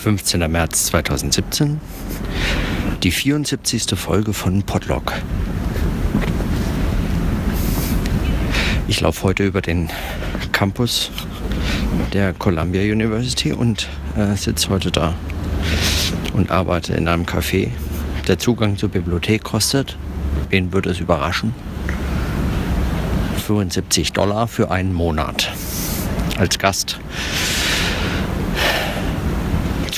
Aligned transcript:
15. 0.00 0.50
März 0.50 0.86
2017, 0.86 1.78
die 3.02 3.10
74. 3.10 3.98
Folge 3.98 4.32
von 4.32 4.62
Podlog. 4.62 5.12
Ich 8.88 9.02
laufe 9.02 9.24
heute 9.24 9.44
über 9.44 9.60
den 9.60 9.90
Campus 10.52 11.10
der 12.14 12.32
Columbia 12.32 12.80
University 12.80 13.52
und 13.52 13.90
äh, 14.16 14.34
sitze 14.36 14.70
heute 14.70 14.90
da 14.90 15.14
und 16.32 16.50
arbeite 16.50 16.94
in 16.94 17.06
einem 17.06 17.24
Café. 17.24 17.68
Der 18.26 18.38
Zugang 18.38 18.78
zur 18.78 18.88
Bibliothek 18.88 19.44
kostet, 19.44 19.98
wen 20.48 20.72
würde 20.72 20.88
es 20.88 21.00
überraschen, 21.00 21.54
75 23.46 24.14
Dollar 24.14 24.48
für 24.48 24.70
einen 24.70 24.94
Monat 24.94 25.52
als 26.38 26.58
Gast 26.58 26.98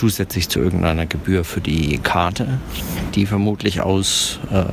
zusätzlich 0.03 0.49
zu 0.49 0.59
irgendeiner 0.59 1.07
Gebühr 1.07 1.45
für 1.45 1.61
die 1.61 1.97
Karte, 1.99 2.59
die 3.15 3.25
vermutlich 3.25 3.83
aus 3.83 4.41
äh, 4.51 4.65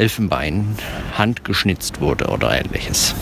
Elfenbein 0.00 0.74
handgeschnitzt 1.18 2.00
wurde 2.00 2.28
oder 2.28 2.58
ähnliches. 2.58 3.14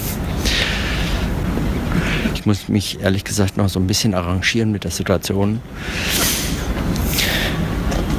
Ich 2.32 2.46
muss 2.46 2.68
mich 2.68 3.00
ehrlich 3.00 3.24
gesagt 3.24 3.56
noch 3.56 3.68
so 3.68 3.80
ein 3.80 3.88
bisschen 3.88 4.14
arrangieren 4.14 4.70
mit 4.70 4.84
der 4.84 4.92
Situation. 4.92 5.60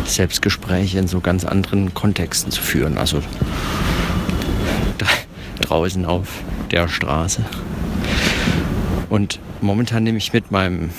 Selbstgespräche 0.03 0.99
in 0.99 1.07
so 1.07 1.21
ganz 1.21 1.45
anderen 1.45 1.93
Kontexten 1.93 2.51
zu 2.51 2.61
führen. 2.61 2.97
Also 2.97 3.23
draußen 5.61 6.03
auf 6.05 6.27
der 6.71 6.89
Straße. 6.89 7.45
Und 9.09 9.39
momentan 9.61 10.03
nehme 10.03 10.17
ich 10.17 10.33
mit 10.33 10.51
meinem 10.51 10.89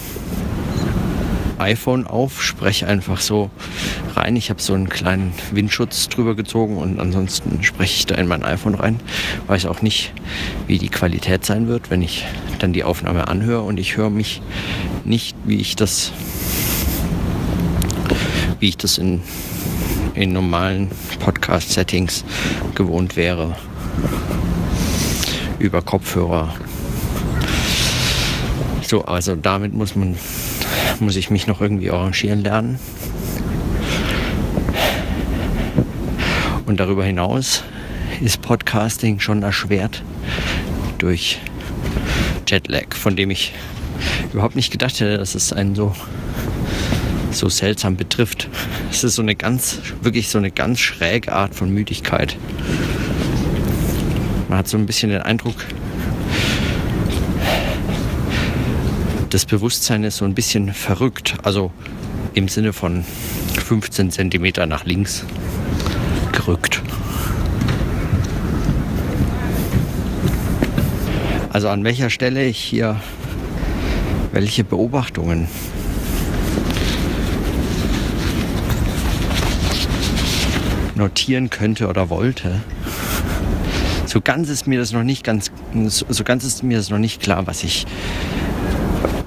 iPhone 1.58 2.06
auf, 2.06 2.42
spreche 2.42 2.86
einfach 2.86 3.20
so 3.20 3.50
rein. 4.14 4.36
Ich 4.36 4.50
habe 4.50 4.60
so 4.60 4.74
einen 4.74 4.88
kleinen 4.88 5.32
Windschutz 5.50 6.08
drüber 6.08 6.34
gezogen 6.34 6.76
und 6.76 7.00
ansonsten 7.00 7.62
spreche 7.62 7.94
ich 7.96 8.06
da 8.06 8.14
in 8.16 8.26
mein 8.26 8.44
iPhone 8.44 8.74
rein. 8.74 9.00
Weiß 9.46 9.66
auch 9.66 9.82
nicht, 9.82 10.12
wie 10.66 10.78
die 10.78 10.88
Qualität 10.88 11.44
sein 11.44 11.68
wird, 11.68 11.90
wenn 11.90 12.02
ich 12.02 12.24
dann 12.58 12.72
die 12.72 12.84
Aufnahme 12.84 13.28
anhöre 13.28 13.62
und 13.62 13.78
ich 13.78 13.96
höre 13.96 14.10
mich 14.10 14.42
nicht, 15.04 15.36
wie 15.44 15.56
ich 15.56 15.76
das, 15.76 16.12
wie 18.60 18.68
ich 18.68 18.76
das 18.76 18.98
in, 18.98 19.22
in 20.14 20.32
normalen 20.32 20.90
Podcast-Settings 21.20 22.24
gewohnt 22.74 23.16
wäre. 23.16 23.56
Über 25.58 25.82
Kopfhörer. 25.82 26.54
So, 28.86 29.04
also 29.04 29.36
damit 29.36 29.74
muss 29.74 29.96
man 29.96 30.16
muss 31.00 31.16
ich 31.16 31.30
mich 31.30 31.46
noch 31.46 31.60
irgendwie 31.60 31.90
arrangieren 31.90 32.42
lernen. 32.42 32.78
Und 36.66 36.78
darüber 36.80 37.04
hinaus 37.04 37.64
ist 38.20 38.42
Podcasting 38.42 39.20
schon 39.20 39.42
erschwert 39.42 40.02
durch 40.98 41.38
Jetlag, 42.46 42.94
von 42.94 43.16
dem 43.16 43.30
ich 43.30 43.52
überhaupt 44.32 44.56
nicht 44.56 44.70
gedacht 44.70 45.00
hätte, 45.00 45.18
dass 45.18 45.34
es 45.34 45.52
einen 45.52 45.74
so, 45.74 45.94
so 47.30 47.48
seltsam 47.48 47.96
betrifft. 47.96 48.48
Es 48.90 49.04
ist 49.04 49.14
so 49.14 49.22
eine 49.22 49.34
ganz, 49.34 49.78
wirklich 50.02 50.28
so 50.28 50.38
eine 50.38 50.50
ganz 50.50 50.80
schräge 50.80 51.32
Art 51.32 51.54
von 51.54 51.70
Müdigkeit. 51.70 52.36
Man 54.48 54.58
hat 54.58 54.68
so 54.68 54.76
ein 54.76 54.86
bisschen 54.86 55.10
den 55.10 55.22
Eindruck, 55.22 55.56
das 59.30 59.44
Bewusstsein 59.44 60.04
ist 60.04 60.18
so 60.18 60.24
ein 60.24 60.34
bisschen 60.34 60.72
verrückt. 60.72 61.36
Also 61.42 61.70
im 62.34 62.48
Sinne 62.48 62.72
von 62.72 63.04
15 63.64 64.10
Zentimeter 64.10 64.66
nach 64.66 64.84
links 64.84 65.24
gerückt. 66.32 66.82
Also 71.50 71.68
an 71.68 71.84
welcher 71.84 72.10
Stelle 72.10 72.44
ich 72.44 72.58
hier 72.58 73.00
welche 74.32 74.62
Beobachtungen 74.62 75.48
notieren 80.94 81.48
könnte 81.48 81.88
oder 81.88 82.10
wollte. 82.10 82.60
So 84.06 84.20
ganz 84.20 84.48
ist 84.48 84.66
mir 84.66 84.78
das 84.78 84.92
noch 84.92 85.02
nicht 85.02 85.24
ganz, 85.24 85.50
so 85.88 86.24
ganz 86.24 86.44
ist 86.44 86.62
mir 86.62 86.76
das 86.76 86.90
noch 86.90 86.98
nicht 86.98 87.20
klar, 87.20 87.46
was 87.46 87.64
ich 87.64 87.86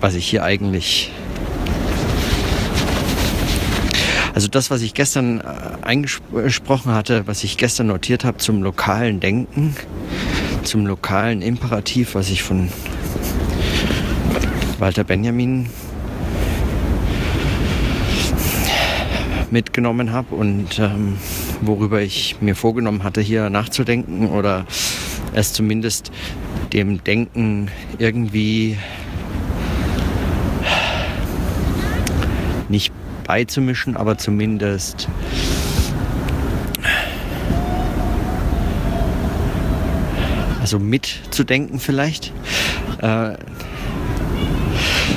was 0.02 0.16
ich 0.16 0.28
hier 0.28 0.44
eigentlich 0.44 1.12
also 4.34 4.48
das, 4.48 4.72
was 4.72 4.82
ich 4.82 4.94
gestern 4.94 5.40
äh, 5.40 5.44
eingesprochen 5.82 6.94
hatte, 6.94 7.28
was 7.28 7.44
ich 7.44 7.58
gestern 7.58 7.88
notiert 7.88 8.24
habe 8.24 8.38
zum 8.38 8.64
lokalen 8.64 9.20
Denken, 9.20 9.76
zum 10.64 10.86
lokalen 10.88 11.42
Imperativ, 11.42 12.16
was 12.16 12.30
ich 12.30 12.42
von 12.42 12.70
Walter 14.80 15.04
Benjamin 15.04 15.70
mitgenommen 19.52 20.12
habe 20.12 20.34
und 20.34 20.80
ähm, 20.80 21.18
worüber 21.62 22.02
ich 22.02 22.38
mir 22.42 22.56
vorgenommen 22.56 23.04
hatte, 23.04 23.22
hier 23.22 23.50
nachzudenken 23.50 24.30
oder 24.30 24.66
es 25.34 25.54
zumindest 25.54 26.12
dem 26.74 27.04
Denken 27.04 27.70
irgendwie 28.00 28.78
nicht 32.70 32.94
beizumischen, 33.32 33.96
aber 33.96 34.18
zumindest 34.18 35.08
also 40.60 40.80
mitzudenken 40.80 41.80
vielleicht. 41.80 42.34
Äh, 43.02 43.36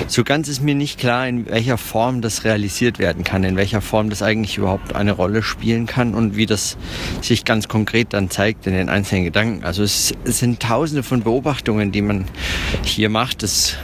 so 0.06 0.22
ganz 0.22 0.46
ist 0.46 0.62
mir 0.62 0.76
nicht 0.76 1.00
klar, 1.00 1.26
in 1.26 1.50
welcher 1.50 1.76
Form 1.76 2.20
das 2.20 2.44
realisiert 2.44 3.00
werden 3.00 3.24
kann, 3.24 3.42
in 3.42 3.56
welcher 3.56 3.80
Form 3.80 4.10
das 4.10 4.22
eigentlich 4.22 4.58
überhaupt 4.58 4.94
eine 4.94 5.10
Rolle 5.10 5.42
spielen 5.42 5.86
kann 5.86 6.14
und 6.14 6.36
wie 6.36 6.46
das 6.46 6.76
sich 7.20 7.44
ganz 7.44 7.66
konkret 7.66 8.12
dann 8.12 8.30
zeigt 8.30 8.68
in 8.68 8.74
den 8.74 8.90
einzelnen 8.90 9.24
Gedanken. 9.24 9.64
Also 9.64 9.82
es, 9.82 10.14
es 10.22 10.38
sind 10.38 10.60
tausende 10.60 11.02
von 11.02 11.24
Beobachtungen, 11.24 11.90
die 11.90 12.02
man 12.02 12.26
hier 12.84 13.08
macht. 13.08 13.42
Das 13.42 13.76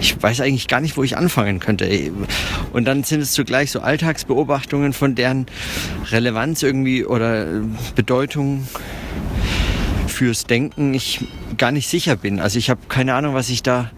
ich 0.00 0.20
weiß 0.22 0.40
eigentlich 0.40 0.68
gar 0.68 0.80
nicht, 0.80 0.96
wo 0.96 1.02
ich 1.02 1.16
anfangen 1.16 1.60
könnte. 1.60 1.88
Und 2.72 2.84
dann 2.84 3.04
sind 3.04 3.20
es 3.20 3.32
zugleich 3.32 3.70
so 3.70 3.80
Alltagsbeobachtungen, 3.80 4.92
von 4.92 5.14
deren 5.14 5.46
Relevanz 6.10 6.62
irgendwie 6.62 7.04
oder 7.04 7.46
Bedeutung 7.94 8.66
fürs 10.06 10.44
Denken 10.44 10.94
ich 10.94 11.26
gar 11.56 11.70
nicht 11.70 11.88
sicher 11.88 12.16
bin. 12.16 12.40
Also 12.40 12.58
ich 12.58 12.70
habe 12.70 12.80
keine 12.88 13.14
Ahnung, 13.14 13.34
was 13.34 13.50
ich 13.50 13.62
da, 13.62 13.90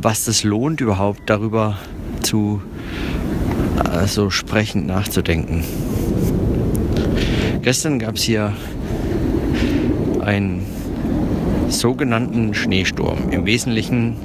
was 0.00 0.24
das 0.24 0.44
lohnt 0.44 0.80
überhaupt 0.80 1.22
darüber 1.26 1.78
zu 2.22 2.62
also 3.90 4.30
sprechend 4.30 4.86
nachzudenken. 4.86 5.64
Gestern 7.62 7.98
gab 7.98 8.16
es 8.16 8.22
hier 8.22 8.52
ein 10.20 10.64
sogenannten 11.68 12.54
Schneesturm. 12.54 13.30
Im 13.30 13.46
Wesentlichen 13.46 14.16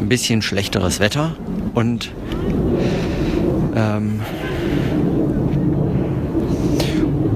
ein 0.00 0.08
bisschen 0.08 0.42
schlechteres 0.42 1.00
Wetter 1.00 1.36
und 1.74 2.12
ähm, 3.74 4.20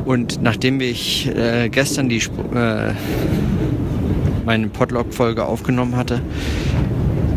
und 0.05 0.43
nachdem 0.43 0.81
ich 0.81 1.29
äh, 1.29 1.69
gestern 1.69 2.09
die 2.09 2.19
äh, 2.55 2.93
meine 4.45 4.69
Podlog-Folge 4.69 5.45
aufgenommen 5.45 5.97
hatte, 5.97 6.21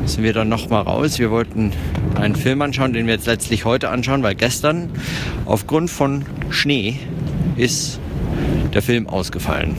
sind 0.05 0.23
wir 0.23 0.33
dann 0.33 0.49
noch 0.49 0.69
mal 0.69 0.81
raus. 0.81 1.19
Wir 1.19 1.31
wollten 1.31 1.71
einen 2.15 2.35
Film 2.35 2.61
anschauen, 2.61 2.93
den 2.93 3.05
wir 3.05 3.13
jetzt 3.13 3.27
letztlich 3.27 3.65
heute 3.65 3.89
anschauen, 3.89 4.23
weil 4.23 4.35
gestern 4.35 4.89
aufgrund 5.45 5.89
von 5.89 6.25
Schnee 6.49 6.99
ist 7.57 7.99
der 8.73 8.81
Film 8.81 9.07
ausgefallen. 9.07 9.75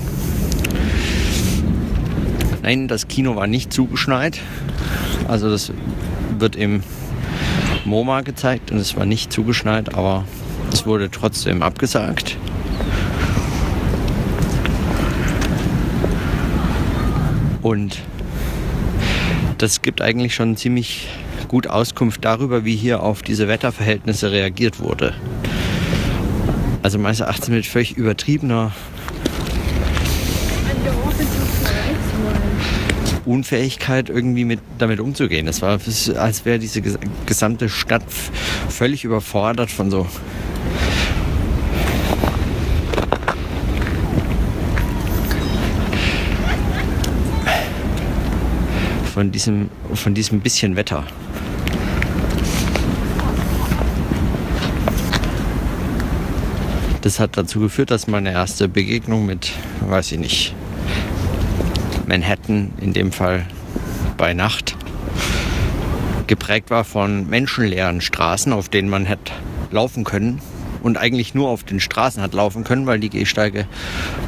Nein, 2.65 2.89
das 2.89 3.09
Kino 3.09 3.37
war 3.37 3.47
nicht 3.47 3.75
zugeschneit. 3.75 4.41
Also 5.29 5.51
das 5.51 5.71
wird 6.39 6.57
im 6.57 6.83
MoMA 7.85 8.23
gezeigt 8.23 8.71
und 8.71 8.79
es 8.79 8.97
war 8.97 9.05
nicht 9.05 9.31
zugeschneit, 9.31 9.95
aber 9.95 10.25
es 10.73 10.87
wurde 10.87 11.11
trotzdem 11.11 11.63
abgesagt. 11.63 12.39
Und 17.61 17.99
das 19.59 19.83
gibt 19.83 20.01
eigentlich 20.01 20.35
schon 20.35 20.57
ziemlich 20.57 21.09
gut 21.49 21.67
Auskunft 21.67 22.25
darüber, 22.25 22.65
wie 22.65 22.77
hier 22.77 23.03
auf 23.03 23.21
diese 23.21 23.47
Wetterverhältnisse 23.47 24.31
reagiert 24.31 24.81
wurde. 24.81 25.13
Also 26.83 26.99
meines 26.99 27.21
Erachtens 27.21 27.51
mit 27.51 27.67
völlig 27.67 27.99
übertriebener 27.99 28.73
Unfähigkeit, 33.27 34.09
irgendwie 34.09 34.45
mit, 34.45 34.61
damit 34.79 35.01
umzugehen. 35.01 35.49
Es 35.49 35.63
war, 35.63 35.79
als 36.17 36.45
wäre 36.45 36.59
diese 36.59 36.83
gesamte 37.27 37.69
Stadt 37.69 38.05
völlig 38.69 39.05
überfordert 39.05 39.71
von 39.71 39.91
so 39.91 40.07
von 49.15 49.31
diesem, 49.31 49.71
von 49.95 50.13
diesem 50.13 50.41
bisschen 50.41 50.75
Wetter. 50.75 51.05
Das 57.01 57.21
hat 57.21 57.37
dazu 57.37 57.61
geführt, 57.61 57.93
dass 57.93 58.09
meine 58.09 58.33
erste 58.33 58.67
Begegnung 58.67 59.25
mit, 59.25 59.53
weiß 59.87 60.13
ich 60.13 60.19
nicht, 60.19 60.55
Manhattan 62.07 62.73
in 62.81 62.93
dem 62.93 63.13
Fall 63.13 63.47
bei 64.17 64.35
Nacht 64.35 64.77
geprägt 66.27 66.71
war 66.71 66.85
von 66.85 67.29
menschenleeren 67.29 68.01
Straßen, 68.01 68.53
auf 68.53 68.69
denen 68.69 68.89
man 68.89 69.05
hätte 69.05 69.33
laufen 69.71 70.05
können 70.05 70.41
und 70.83 70.99
eigentlich 70.99 71.35
nur 71.35 71.49
auf 71.49 71.65
den 71.65 71.81
Straßen 71.81 72.23
hat 72.23 72.35
laufen 72.35 72.65
können, 72.65 72.87
weil 72.87 73.01
die 73.01 73.11
Gehsteige 73.11 73.67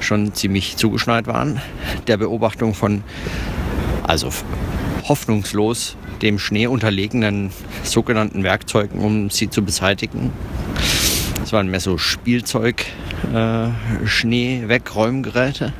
schon 0.00 0.34
ziemlich 0.34 0.76
zugeschneit 0.76 1.26
waren. 1.26 1.60
Der 2.06 2.16
Beobachtung 2.16 2.74
von 2.74 3.02
also 4.02 4.30
hoffnungslos 5.04 5.96
dem 6.22 6.38
Schnee 6.38 6.66
unterlegenen 6.66 7.50
sogenannten 7.82 8.42
Werkzeugen, 8.42 9.00
um 9.00 9.30
sie 9.30 9.50
zu 9.50 9.62
beseitigen. 9.62 10.32
Es 11.42 11.52
waren 11.52 11.70
mehr 11.70 11.80
so 11.80 11.98
Spielzeug, 11.98 12.86
äh, 13.32 13.68
Schnee-Wegräumgeräte. 14.04 15.72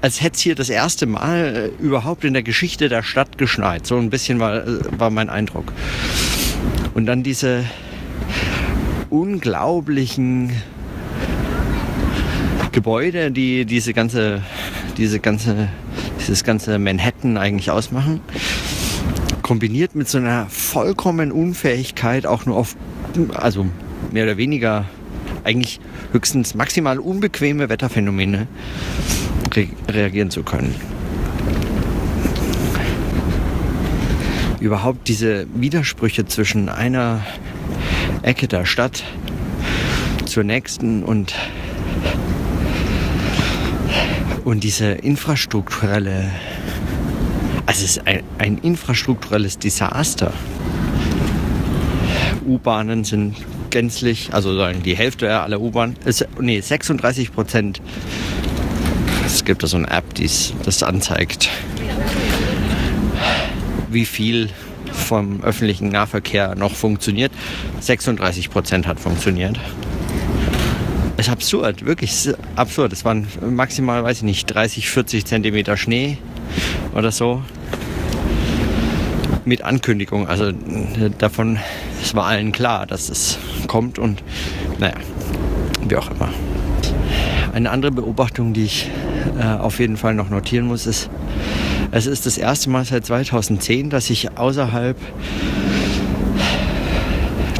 Als 0.00 0.20
hätte 0.22 0.36
es 0.36 0.40
hier 0.40 0.54
das 0.54 0.70
erste 0.70 1.06
Mal 1.06 1.72
äh, 1.80 1.82
überhaupt 1.82 2.24
in 2.24 2.32
der 2.32 2.42
Geschichte 2.42 2.88
der 2.88 3.02
Stadt 3.02 3.38
geschneit. 3.38 3.86
So 3.86 3.96
ein 3.96 4.10
bisschen 4.10 4.38
war, 4.38 4.66
äh, 4.66 4.80
war 4.98 5.10
mein 5.10 5.28
Eindruck. 5.28 5.72
Und 6.94 7.06
dann 7.06 7.22
diese 7.22 7.64
unglaublichen 9.10 10.52
Gebäude, 12.72 13.30
die 13.30 13.64
diese 13.64 13.92
ganze, 13.92 14.42
diese 14.96 15.18
ganze 15.18 15.68
dieses 16.28 16.44
ganze 16.44 16.78
Manhattan 16.78 17.38
eigentlich 17.38 17.70
ausmachen. 17.70 18.20
Kombiniert 19.42 19.94
mit 19.94 20.08
so 20.08 20.18
einer 20.18 20.46
vollkommenen 20.50 21.32
Unfähigkeit, 21.32 22.26
auch 22.26 22.44
nur 22.44 22.56
auf, 22.56 22.76
also 23.34 23.66
mehr 24.12 24.24
oder 24.24 24.36
weniger 24.36 24.84
eigentlich 25.44 25.80
höchstens 26.12 26.54
maximal 26.54 26.98
unbequeme 26.98 27.70
Wetterphänomene 27.70 28.46
re 29.56 29.68
reagieren 29.88 30.30
zu 30.30 30.42
können. 30.42 30.74
Überhaupt 34.60 35.08
diese 35.08 35.46
Widersprüche 35.54 36.26
zwischen 36.26 36.68
einer 36.68 37.24
Ecke 38.22 38.48
der 38.48 38.64
Stadt 38.64 39.04
zur 40.26 40.44
nächsten 40.44 41.02
und 41.02 41.34
und 44.44 44.64
diese 44.64 44.92
infrastrukturelle, 44.92 46.30
also 47.66 47.84
es 47.84 47.96
ist 47.96 48.06
ein, 48.06 48.22
ein 48.38 48.56
infrastrukturelles 48.56 49.58
Desaster. 49.58 50.32
U-Bahnen 52.46 53.04
sind 53.04 53.36
gänzlich, 53.68 54.30
also 54.32 54.56
sagen 54.56 54.82
die 54.82 54.96
Hälfte 54.96 55.38
aller 55.38 55.60
U-Bahnen, 55.60 55.96
nee, 56.40 56.60
36 56.60 57.32
Prozent. 57.32 57.82
Es 59.48 59.50
gibt 59.50 59.62
da 59.62 59.66
so 59.66 59.78
eine 59.78 59.90
App, 59.90 60.12
die 60.12 60.28
das 60.62 60.82
anzeigt, 60.82 61.48
wie 63.88 64.04
viel 64.04 64.50
vom 64.92 65.42
öffentlichen 65.42 65.88
Nahverkehr 65.88 66.54
noch 66.54 66.74
funktioniert. 66.74 67.32
36 67.80 68.50
Prozent 68.50 68.86
hat 68.86 69.00
funktioniert. 69.00 69.58
Es 71.16 71.28
ist 71.28 71.32
absurd, 71.32 71.86
wirklich 71.86 72.28
absurd. 72.56 72.92
Es 72.92 73.06
waren 73.06 73.26
maximal, 73.40 74.04
weiß 74.04 74.18
ich 74.18 74.22
nicht, 74.24 74.44
30, 74.48 74.90
40 74.90 75.24
Zentimeter 75.24 75.78
Schnee 75.78 76.18
oder 76.94 77.10
so. 77.10 77.42
Mit 79.46 79.62
Ankündigung. 79.62 80.28
Also 80.28 80.52
davon, 81.16 81.58
es 82.02 82.14
war 82.14 82.26
allen 82.26 82.52
klar, 82.52 82.86
dass 82.86 83.08
es 83.08 83.38
kommt 83.66 83.98
und 83.98 84.22
naja, 84.78 84.96
wie 85.88 85.96
auch 85.96 86.10
immer. 86.10 86.28
Eine 87.54 87.70
andere 87.70 87.92
Beobachtung, 87.92 88.52
die 88.52 88.64
ich 88.64 88.90
äh, 89.38 89.58
auf 89.58 89.78
jeden 89.80 89.96
Fall 89.96 90.14
noch 90.14 90.30
notieren 90.30 90.66
muss, 90.66 90.86
ist, 90.86 91.10
es 91.90 92.06
ist 92.06 92.26
das 92.26 92.38
erste 92.38 92.70
Mal 92.70 92.84
seit 92.84 93.06
2010, 93.06 93.90
dass 93.90 94.10
ich 94.10 94.36
außerhalb 94.36 94.96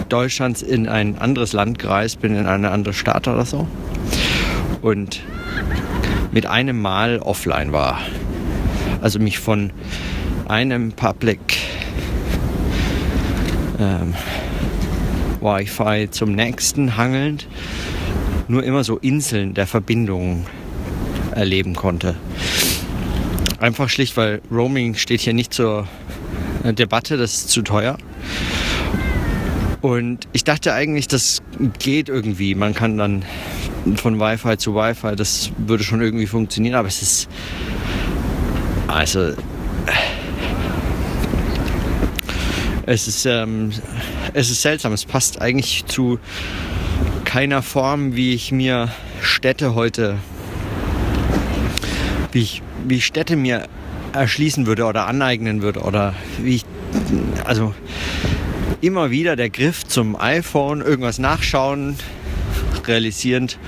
Deutschlands 0.09 0.63
in 0.63 0.89
ein 0.89 1.19
anderes 1.19 1.53
Land 1.53 1.79
gereist 1.79 2.21
bin, 2.21 2.35
in 2.35 2.47
eine 2.47 2.71
andere 2.71 2.95
Stadt 2.95 3.29
oder 3.29 3.45
so. 3.45 3.67
Und 4.81 5.21
mit 6.33 6.47
einem 6.47 6.81
Mal 6.81 7.19
offline 7.19 7.73
war. 7.73 8.01
Also 9.01 9.19
mich 9.19 9.39
von 9.39 9.71
einem 10.49 10.93
Public 10.93 11.41
ähm, 13.79 14.15
Wi-Fi 15.41 16.09
zum 16.11 16.33
nächsten 16.33 16.97
hangelnd 16.97 17.47
nur 18.49 18.65
immer 18.65 18.83
so 18.83 18.97
Inseln 18.97 19.55
der 19.55 19.67
Verbindung 19.67 20.47
erleben 21.39 21.75
konnte. 21.75 22.17
Einfach 23.61 23.89
schlicht, 23.89 24.17
weil 24.17 24.43
Roaming 24.51 24.95
steht 24.95 25.21
hier 25.21 25.35
nicht 25.35 25.55
zur 25.55 25.87
Debatte, 26.65 27.17
das 27.17 27.35
ist 27.35 27.51
zu 27.51 27.63
teuer. 27.63 27.97
Und 29.81 30.27
ich 30.33 30.43
dachte 30.43 30.75
eigentlich, 30.75 31.07
das 31.07 31.41
geht 31.79 32.09
irgendwie. 32.09 32.55
Man 32.55 32.75
kann 32.75 32.99
dann 32.99 33.25
von 33.97 34.19
Wi-Fi 34.19 34.59
zu 34.59 34.75
Wi-Fi, 34.75 35.15
das 35.15 35.53
würde 35.57 35.85
schon 35.85 36.01
irgendwie 36.03 36.27
funktionieren, 36.27 36.75
aber 36.75 36.89
es 36.89 37.01
ist. 37.01 37.29
Also. 38.89 39.35
Es 42.87 43.07
ist, 43.07 43.27
ähm, 43.27 43.71
es 44.33 44.51
ist 44.51 44.63
seltsam. 44.63 44.93
Es 44.93 45.05
passt 45.05 45.41
eigentlich 45.41 45.85
zu 45.87 46.19
keiner 47.25 47.63
Form, 47.63 48.17
wie 48.17 48.33
ich 48.33 48.51
mir 48.51 48.89
Städte 49.21 49.75
heute, 49.75 50.17
wie 52.33 52.41
ich, 52.41 52.63
wie 52.87 52.97
ich 52.97 53.07
Städte 53.07 53.37
mir 53.37 53.65
erschließen 54.13 54.67
würde 54.67 54.85
oder 54.85 55.07
aneignen 55.07 55.63
würde 55.63 55.81
oder 55.81 56.15
wie 56.43 56.57
ich, 56.57 56.65
also 57.45 57.75
immer 58.81 59.11
wieder 59.11 59.37
der 59.37 59.51
Griff 59.51 59.85
zum 59.85 60.19
iPhone, 60.19 60.81
irgendwas 60.81 61.19
nachschauen, 61.19 61.97
realisierend, 62.87 63.59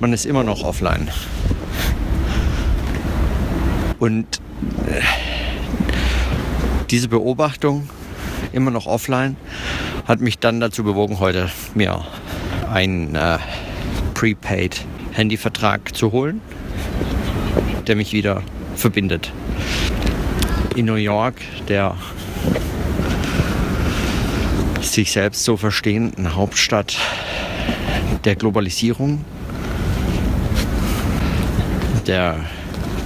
man 0.00 0.12
ist 0.12 0.24
immer 0.24 0.44
noch 0.44 0.62
offline. 0.62 1.08
Und 3.98 4.26
äh, 4.88 5.00
diese 6.90 7.08
Beobachtung, 7.08 7.88
immer 8.52 8.70
noch 8.70 8.86
offline, 8.86 9.36
hat 10.06 10.20
mich 10.20 10.38
dann 10.38 10.60
dazu 10.60 10.84
bewogen, 10.84 11.20
heute 11.20 11.50
mir 11.74 12.04
einen 12.72 13.14
äh, 13.14 13.38
Prepaid 14.14 14.84
Handyvertrag 15.12 15.94
zu 15.94 16.12
holen, 16.12 16.40
der 17.86 17.96
mich 17.96 18.12
wieder 18.12 18.42
verbindet. 18.76 19.32
In 20.76 20.86
New 20.86 20.94
York, 20.94 21.36
der 21.68 21.96
sich 24.80 25.12
selbst 25.12 25.44
so 25.44 25.56
verstehenden 25.56 26.34
Hauptstadt 26.34 26.96
der 28.24 28.36
Globalisierung, 28.36 29.24
der 32.06 32.36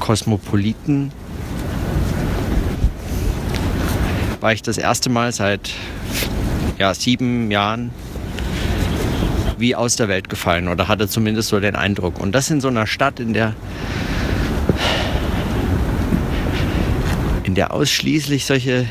Kosmopoliten, 0.01 1.13
war 4.41 4.53
ich 4.53 4.63
das 4.63 4.79
erste 4.79 5.11
Mal 5.11 5.33
seit 5.33 5.73
ja, 6.79 6.95
sieben 6.95 7.51
Jahren 7.51 7.91
wie 9.59 9.75
aus 9.75 9.97
der 9.97 10.09
Welt 10.09 10.29
gefallen 10.29 10.69
oder 10.69 10.89
hatte 10.89 11.09
zumindest 11.09 11.49
so 11.49 11.61
den 11.61 11.77
Eindruck. 11.77 12.21
Und 12.21 12.33
das 12.35 12.51
in 12.51 12.61
so 12.61 12.69
einer 12.69 12.87
Stadt, 12.87 13.21
in 13.21 13.33
der 13.33 13.55
der 17.57 17.73
ausschließlich 17.73 18.45
solche 18.45 18.87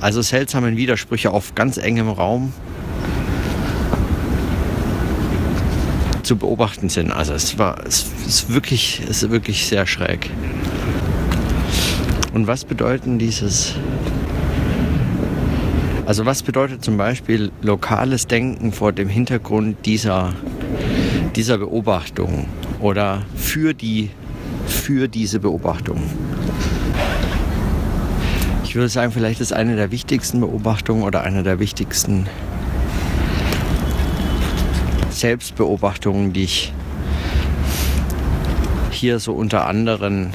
also 0.00 0.20
seltsamen 0.22 0.76
Widersprüche 0.76 1.30
auf 1.30 1.54
ganz 1.54 1.76
engem 1.76 2.08
Raum 2.08 2.52
zu 6.22 6.36
beobachten 6.36 6.88
sind. 6.88 7.12
Also 7.12 7.34
es 7.34 7.58
war 7.58 7.84
es 7.86 8.06
ist 8.26 8.52
wirklich, 8.52 9.02
es 9.08 9.22
ist 9.22 9.30
wirklich 9.30 9.66
sehr 9.66 9.86
schräg. 9.86 10.30
Und 12.32 12.46
was 12.46 12.64
bedeuten 12.64 13.18
dieses 13.18 13.74
also 16.06 16.26
was 16.26 16.42
bedeutet 16.42 16.84
zum 16.84 16.98
Beispiel 16.98 17.50
lokales 17.62 18.26
Denken 18.26 18.72
vor 18.72 18.92
dem 18.92 19.08
Hintergrund 19.08 19.86
dieser, 19.86 20.34
dieser 21.34 21.56
Beobachtung 21.56 22.46
oder 22.80 23.22
für 23.36 23.72
die 23.72 24.10
für 24.66 25.08
diese 25.08 25.40
Beobachtung. 25.40 26.02
Ich 28.74 28.76
würde 28.76 28.88
sagen, 28.88 29.12
vielleicht 29.12 29.40
ist 29.40 29.52
eine 29.52 29.76
der 29.76 29.92
wichtigsten 29.92 30.40
Beobachtungen 30.40 31.04
oder 31.04 31.22
eine 31.22 31.44
der 31.44 31.60
wichtigsten 31.60 32.26
Selbstbeobachtungen, 35.10 36.32
die 36.32 36.42
ich 36.42 36.72
hier 38.90 39.20
so 39.20 39.32
unter 39.32 39.68
anderem 39.68 40.30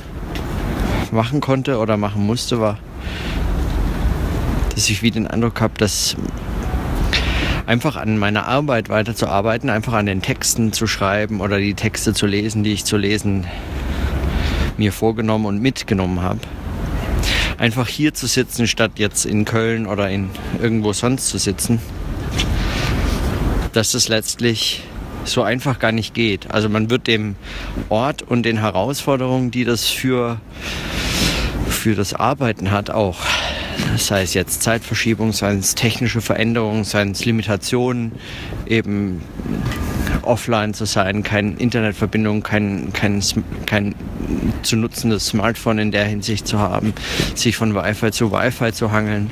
machen 1.12 1.42
konnte 1.42 1.80
oder 1.80 1.98
machen 1.98 2.26
musste, 2.26 2.62
war, 2.62 2.78
dass 4.74 4.90
ich 4.90 5.04
wie 5.04 5.12
den 5.12 5.28
Eindruck 5.28 5.60
habe, 5.60 5.74
dass 5.78 6.16
einfach 7.66 7.98
an 7.98 8.18
meiner 8.18 8.48
Arbeit 8.48 8.88
weiterzuarbeiten, 8.88 9.70
einfach 9.70 9.92
an 9.92 10.06
den 10.06 10.22
Texten 10.22 10.72
zu 10.72 10.88
schreiben 10.88 11.42
oder 11.42 11.58
die 11.58 11.74
Texte 11.74 12.14
zu 12.14 12.26
lesen, 12.26 12.64
die 12.64 12.72
ich 12.72 12.86
zu 12.86 12.96
lesen 12.96 13.48
mir 14.78 14.94
vorgenommen 14.94 15.46
und 15.46 15.62
mitgenommen 15.62 16.22
habe. 16.22 16.40
Einfach 17.60 17.88
hier 17.88 18.14
zu 18.14 18.26
sitzen, 18.26 18.68
statt 18.68 18.94
jetzt 18.96 19.26
in 19.26 19.46
Köln 19.46 19.86
oder 19.86 20.10
in 20.10 20.30
irgendwo 20.62 20.94
sonst 20.94 21.28
zu 21.28 21.38
sitzen, 21.38 21.80
dass 23.74 23.92
das 23.92 24.08
letztlich 24.08 24.84
so 25.26 25.44
einfach 25.44 25.78
gar 25.80 25.92
nicht 25.92 26.14
geht. 26.14 26.52
Also 26.52 26.70
man 26.70 26.90
wird 26.90 27.08
dem 27.08 27.36
Ort 27.90 28.22
und 28.22 28.44
den 28.44 28.60
Herausforderungen, 28.60 29.52
die 29.52 29.66
das 29.66 29.88
für, 29.88 30.40
für 31.68 31.96
das 31.96 32.14
Arbeiten 32.14 32.72
hat, 32.72 32.90
auch 32.90 33.20
sei 33.98 34.22
es 34.22 34.34
jetzt 34.34 34.64
Zeitverschiebung, 34.64 35.34
sei 35.34 35.54
es 35.56 35.76
technische 35.76 36.22
Veränderungen, 36.22 36.84
sei 36.84 37.04
es 37.04 37.26
Limitationen, 37.26 38.14
eben 38.66 39.22
offline 40.30 40.74
zu 40.74 40.86
sein, 40.86 41.24
keine 41.24 41.56
Internetverbindung, 41.58 42.44
kein, 42.44 42.94
kein, 42.94 43.22
kein 43.66 43.96
zu 44.62 44.76
nutzendes 44.76 45.28
Smartphone 45.28 45.80
in 45.80 45.92
der 45.92 46.06
Hinsicht 46.06 46.48
zu 46.48 46.60
haben, 46.60 46.94
sich 47.36 47.58
von 47.58 47.74
Wi-Fi 47.76 48.12
zu 48.12 48.32
Wi-Fi 48.32 48.72
zu 48.72 48.92
hangeln, 48.92 49.32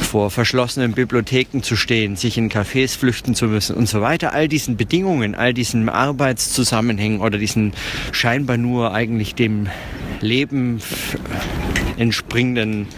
vor 0.00 0.30
verschlossenen 0.30 0.92
Bibliotheken 0.92 1.62
zu 1.62 1.76
stehen, 1.76 2.16
sich 2.16 2.36
in 2.38 2.50
Cafés 2.50 2.98
flüchten 2.98 3.34
zu 3.34 3.46
müssen 3.46 3.76
und 3.76 3.88
so 3.88 4.00
weiter. 4.00 4.32
All 4.32 4.48
diesen 4.48 4.76
Bedingungen, 4.76 5.34
all 5.34 5.54
diesen 5.54 5.88
Arbeitszusammenhängen 5.88 7.20
oder 7.20 7.38
diesen 7.38 7.74
scheinbar 8.10 8.56
nur 8.56 8.92
eigentlich 8.92 9.34
dem 9.34 9.68
Leben 10.20 10.80
entspringenden 11.96 12.88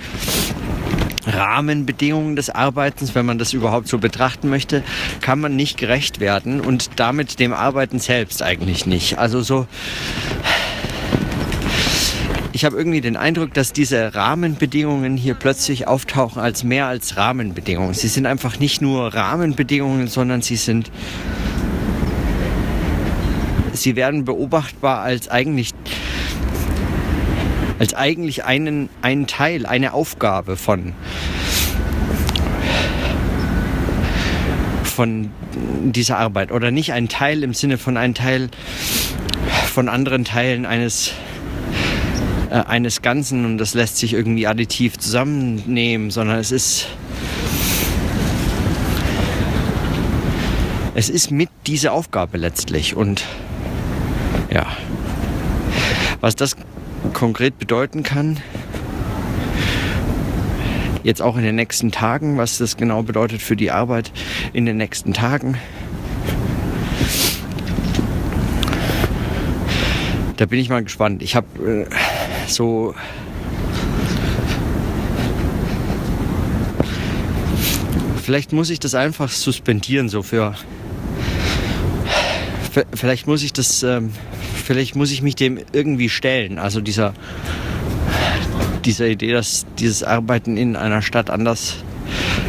Rahmenbedingungen 1.27 2.37
des 2.37 2.51
Arbeitens, 2.51 3.15
wenn 3.15 3.27
man 3.27 3.39
das 3.39 3.53
überhaupt 3.53 3.89
so 3.89 3.99
betrachten 3.99 4.49
möchte, 4.49 4.83
kann 5.21 5.41
man 5.41 5.57
nicht 5.57 5.79
gerecht 5.79 6.21
werden 6.21 6.61
und 6.61 6.91
damit 6.97 7.39
dem 7.39 7.53
Arbeiten 7.53 7.99
selbst 7.99 8.43
eigentlich 8.43 8.87
nicht. 8.87 9.19
Also 9.19 9.43
so 9.43 9.67
ich 12.55 12.67
habe 12.67 12.77
irgendwie 12.77 13.01
den 13.01 13.17
Eindruck, 13.17 13.55
dass 13.55 13.73
diese 13.73 14.15
Rahmenbedingungen 14.15 15.17
hier 15.17 15.35
plötzlich 15.35 15.89
auftauchen 15.89 16.41
als 16.41 16.65
mehr 16.65 16.87
als 16.87 17.17
Rahmenbedingungen. 17.17 17.95
Sie 17.95 18.09
sind 18.09 18.27
einfach 18.27 18.59
nicht 18.59 18.83
nur 18.83 19.15
Rahmenbedingungen, 19.15 20.07
sondern 20.07 20.43
sie 20.43 20.57
sind 20.57 20.91
sie 23.73 23.97
werden 23.97 24.25
beobachtbar 24.25 25.01
als 25.01 25.29
eigentlich 25.29 25.72
als 27.93 27.95
eigentlich 27.95 28.45
einen, 28.45 28.89
einen 29.03 29.27
Teil, 29.27 29.67
eine 29.67 29.93
Aufgabe 29.93 30.57
von, 30.57 30.95
von 34.83 35.31
dieser 35.85 36.19
Arbeit. 36.19 36.53
Oder 36.53 36.71
nicht 36.71 36.93
ein 36.93 37.09
Teil 37.09 37.43
im 37.43 37.55
Sinne 37.55 37.79
von 37.79 37.97
ein 37.97 38.15
Teil 38.15 38.49
von 39.67 39.89
anderen 39.89 40.25
Teilen 40.25 40.67
eines 40.67 41.13
äh, 42.51 42.55
eines 42.55 43.03
Ganzen 43.03 43.45
und 43.45 43.59
das 43.59 43.75
lässt 43.75 43.97
sich 43.97 44.13
irgendwie 44.13 44.47
additiv 44.47 44.99
zusammennehmen, 44.99 46.11
sondern 46.11 46.39
es 46.39 46.53
ist 46.53 46.87
es 50.95 51.09
ist 51.09 51.31
mit 51.31 51.49
dieser 51.67 51.93
Aufgabe 51.93 52.37
letztlich. 52.39 52.95
Und 52.95 53.25
ja. 54.51 54.67
Was 56.21 56.37
das 56.37 56.57
konkret 57.13 57.59
bedeuten 57.59 58.03
kann. 58.03 58.39
Jetzt 61.03 61.21
auch 61.21 61.37
in 61.37 61.43
den 61.43 61.57
nächsten 61.57 61.91
Tagen, 61.91 62.39
was 62.39 62.59
das 62.59 62.77
genau 62.77 63.03
bedeutet 63.03 63.43
für 63.43 63.57
die 63.57 63.71
Arbeit 63.71 64.13
in 64.53 64.67
den 64.67 64.77
nächsten 64.77 65.13
Tagen. 65.13 65.59
Da 70.37 70.47
bin 70.47 70.59
ich 70.59 70.69
mal 70.69 70.83
gespannt. 70.83 71.23
Ich 71.23 71.37
habe 71.37 71.87
äh, 71.91 71.95
so 72.49 72.95
vielleicht 78.23 78.53
muss 78.53 78.71
ich 78.71 78.81
das 78.81 78.95
einfach 78.95 79.31
suspendieren, 79.31 80.09
so 80.09 80.23
für. 80.23 80.55
Vielleicht 82.95 83.27
muss 83.27 83.43
ich 83.43 83.53
das 83.53 83.83
ähm, 83.83 84.13
vielleicht 84.63 84.97
muss 84.97 85.11
ich 85.11 85.23
mich 85.23 85.37
dem 85.37 85.59
irgendwie 85.73 86.09
stellen. 86.09 86.59
Also 86.59 86.81
dieser, 86.81 87.15
dieser 88.85 89.07
Idee, 89.07 89.33
dass 89.33 89.67
dieses 89.79 90.03
Arbeiten 90.03 90.57
in 90.57 90.77
einer 90.77 91.03
Stadt 91.03 91.31
anders, 91.31 91.77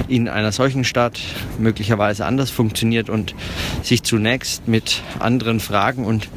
in 0.07 0.29
einer 0.29 0.51
solchen 0.51 0.83
Stadt 0.83 1.19
möglicherweise 1.59 2.25
anders 2.25 2.49
funktioniert 2.49 3.09
und 3.09 3.35
sich 3.81 4.03
zunächst 4.03 4.67
mit 4.67 5.01
anderen 5.19 5.59
Fragen 5.59 6.05
und, 6.05 6.29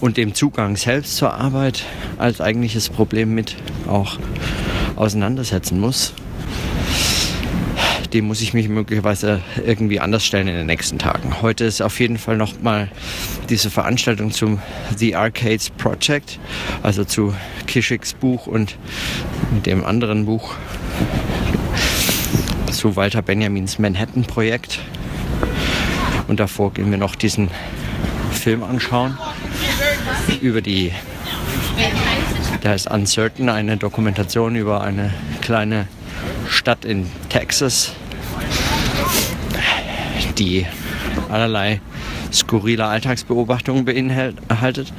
und 0.00 0.16
dem 0.16 0.34
Zugang 0.34 0.76
selbst 0.76 1.16
zur 1.16 1.34
Arbeit 1.34 1.84
als 2.18 2.40
eigentliches 2.40 2.88
Problem 2.88 3.34
mit 3.34 3.56
auch 3.86 4.18
auseinandersetzen 4.96 5.80
muss 5.80 6.14
dem 8.12 8.26
muss 8.26 8.40
ich 8.40 8.54
mich 8.54 8.68
möglicherweise 8.68 9.42
irgendwie 9.64 10.00
anders 10.00 10.24
stellen 10.24 10.48
in 10.48 10.54
den 10.54 10.66
nächsten 10.66 10.98
Tagen. 10.98 11.42
Heute 11.42 11.64
ist 11.64 11.82
auf 11.82 12.00
jeden 12.00 12.18
Fall 12.18 12.36
nochmal 12.36 12.88
diese 13.48 13.70
Veranstaltung 13.70 14.30
zum 14.30 14.60
The 14.96 15.14
Arcades 15.14 15.70
Project, 15.70 16.38
also 16.82 17.04
zu 17.04 17.34
Kishiks 17.66 18.14
Buch 18.14 18.46
und 18.46 18.76
dem 19.66 19.84
anderen 19.84 20.24
Buch 20.24 20.54
zu 22.70 22.96
Walter 22.96 23.22
Benjamins 23.22 23.78
Manhattan 23.78 24.24
Projekt. 24.24 24.78
Und 26.28 26.40
davor 26.40 26.72
gehen 26.72 26.90
wir 26.90 26.98
noch 26.98 27.14
diesen 27.14 27.50
Film 28.32 28.62
anschauen 28.62 29.18
über 30.40 30.60
die, 30.60 30.92
da 32.62 32.74
ist 32.74 32.90
Uncertain, 32.90 33.48
eine 33.48 33.76
Dokumentation 33.76 34.56
über 34.56 34.82
eine 34.82 35.12
kleine 35.40 35.88
Stadt 36.68 36.84
in 36.84 37.06
Texas, 37.30 37.92
die 40.36 40.66
allerlei 41.30 41.80
skurrile 42.30 42.84
Alltagsbeobachtungen 42.84 43.86
beinhaltet. 43.86 44.92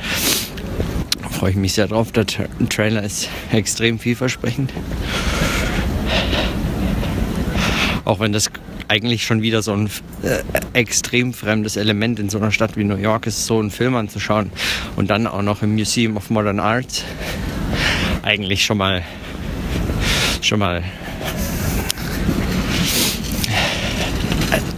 Da 1.22 1.30
freue 1.30 1.52
ich 1.52 1.58
mich 1.58 1.74
sehr 1.74 1.86
drauf. 1.86 2.12
Der 2.12 2.26
Trailer 2.26 3.04
ist 3.04 3.30
extrem 3.52 4.00
vielversprechend. 4.00 4.74
Auch 8.04 8.20
wenn 8.20 8.32
das 8.32 8.50
eigentlich 8.88 9.24
schon 9.24 9.44
wieder 9.44 9.62
so 9.62 9.74
ein 9.74 9.92
äh, 10.24 10.40
extrem 10.74 11.34
fremdes 11.34 11.78
Element 11.78 12.20
in 12.20 12.32
so 12.32 12.40
einer 12.40 12.52
Stadt 12.52 12.78
wie 12.78 12.84
New 12.84 12.98
York 12.98 13.28
ist, 13.28 13.46
so 13.46 13.60
einen 13.60 13.70
Film 13.70 13.96
anzuschauen 13.96 14.50
und 14.96 15.12
dann 15.12 15.28
auch 15.28 15.44
noch 15.44 15.62
im 15.62 15.76
Museum 15.76 16.18
of 16.18 16.32
Modern 16.32 16.60
Art. 16.60 17.04
Eigentlich 18.24 18.66
schon 18.66 18.80
mal 18.80 19.04
schon 20.42 20.58
mal 20.58 20.84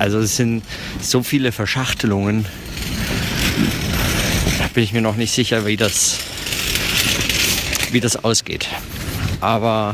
Also 0.01 0.17
es 0.17 0.36
sind 0.36 0.63
so 1.00 1.22
viele 1.22 1.51
Verschachtelungen. 1.51 2.48
Da 4.58 4.67
bin 4.74 4.84
ich 4.84 4.93
mir 4.93 5.01
noch 5.01 5.15
nicht 5.15 5.31
sicher, 5.31 5.67
wie 5.67 5.77
das, 5.77 6.17
wie 7.91 8.00
das 8.00 8.24
ausgeht. 8.24 8.67
Aber 9.41 9.93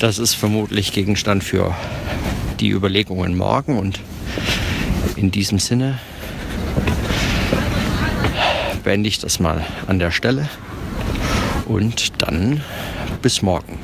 das 0.00 0.18
ist 0.18 0.34
vermutlich 0.34 0.92
Gegenstand 0.92 1.44
für 1.44 1.72
die 2.58 2.70
Überlegungen 2.70 3.36
morgen 3.36 3.78
und 3.78 4.00
in 5.14 5.30
diesem 5.30 5.60
Sinne 5.60 6.00
beende 8.82 9.08
ich 9.08 9.20
das 9.20 9.38
mal 9.38 9.64
an 9.86 10.00
der 10.00 10.10
Stelle 10.10 10.48
und 11.66 12.20
dann 12.20 12.60
bis 13.22 13.40
morgen. 13.40 13.78